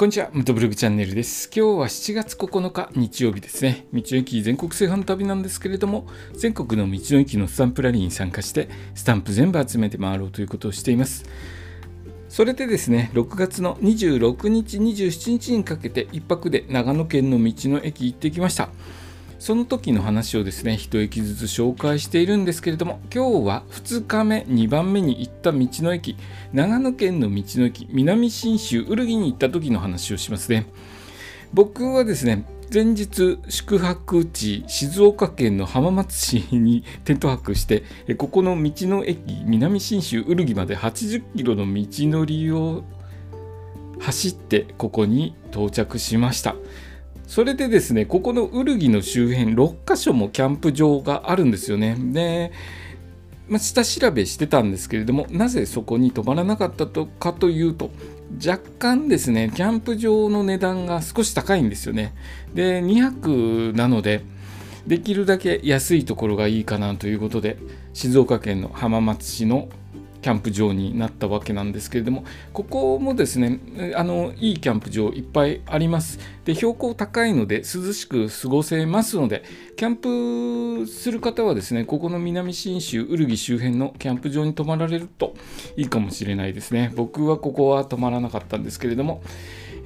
[0.00, 1.50] こんにちは、ムトブログチャンネルです。
[1.54, 3.86] 今日は7月9日日曜日ですね。
[3.92, 11.26] 道の駅全国制覇の旅なんですけれども、全国の道の駅のスタンプラリーに参加して、スタンプ全部集めて回ろうということをしています。
[12.30, 18.70] それでですね、6月の26日、27日にかけて1泊で長野県の道の駅行ってきました。
[19.40, 26.16] その時の話をですね一駅ずつ紹介しているんですけれども今日は2日目2番目に行った道の駅
[26.52, 30.66] 長野県の道の駅南信州ウルギに行った時の話をしますね。
[31.54, 37.82] 僕はですね前日宿泊地静岡県の浜松市にテント泊して
[38.18, 42.84] ここの道の駅南信州ウルギまで80キロの道のりを
[44.00, 46.56] 走ってここに到着しました。
[47.30, 51.96] それでですね、ここのウルギの周辺、6カ所もキャンプ場があるんですよね。
[51.96, 52.50] で、
[53.48, 57.92] まあ、下調べしてたんですけれども、なぜそこに泊まらなかったとかというと、
[58.44, 62.14] 若干ですね、キャンプ場の値段が少し高いんですよね。
[62.52, 64.24] で、2泊なので、
[64.88, 67.58] できるだけ安いところがいいかなということで、
[67.92, 69.68] 静岡県の浜松市の
[70.22, 73.60] キャンプ場になったわけなんですけれどもここもですね
[73.94, 76.18] あのいいキャンプ場いっぱいあります。
[76.44, 79.44] で標高高いので涼しく過ごせますので
[79.76, 79.96] キャン
[80.84, 85.34] プする方はですねここの南信州ウルギ周辺のキャンプ場に泊まられると
[85.76, 86.92] いいかもしれないですね。
[86.96, 89.22] 僕はここは泊まらなかったんですけれども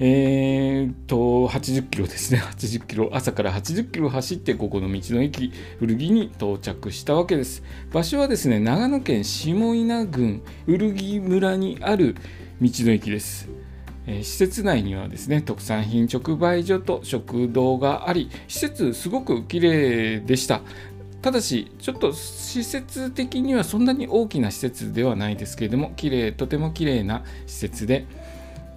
[0.00, 2.40] えー、と80キロですね。
[2.56, 3.10] 80キロ。
[3.12, 7.62] 朝から80キロ走ってここの道の駅古着に到着したわけです。
[7.92, 12.16] 場所はですね長野県下稲郡古着村にある
[12.60, 13.48] 道の駅です。
[14.06, 20.60] え施設内にはですね特産品直売所と食堂があり施設すごく綺麗でした。
[21.22, 28.04] ただしちょっと施設的にはそんなに大きな施設ではないですけれども綺麗とても綺麗な施設で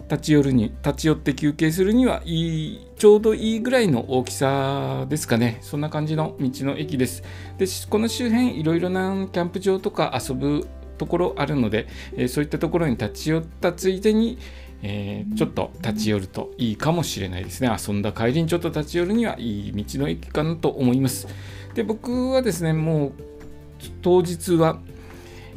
[0.09, 5.59] 立ち寄るに立ち寄って休憩するにはいいちょうどいいぐらいの大きさですかね。
[5.61, 7.23] そんな感じの道の駅です。
[7.57, 10.67] でこの周辺いろいろなキャンプ場とか遊ぶ
[10.97, 14.39] ところあるので、えー、そういったところに立ち寄ったついでに、
[14.81, 17.69] えー、ちょっと立ち寄るといいかもしれないですね。
[17.69, 21.27] 遊んだ帰りにちょっと立ち寄るにはいい道の駅かなと思います。
[21.73, 23.13] で僕はですねもう
[24.01, 24.79] 当日は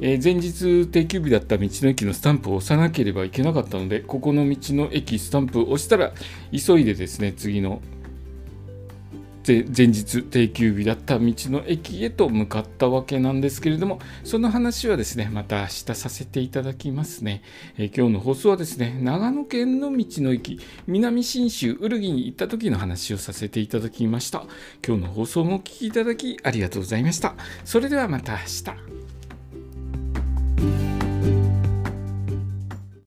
[0.00, 6.12] えー、前日定休日だった道の駅のスタンプを押さなければいけなかったので、ここの道の駅スタンプを押したら、
[6.52, 7.82] 急いでですね、次の
[9.46, 17.42] 前日定休日だった道の駅へと向かったわけなんですけれども、その話はですね、また明日させていただきますね。
[17.76, 24.44] えー、今日の放送はですね、長野県の道の駅、南信州ウルギに行った時の話をさせていただきました。
[24.86, 27.34] 今日の放送もお聴きいただきありがとうございました。
[27.64, 28.99] それではまた明日。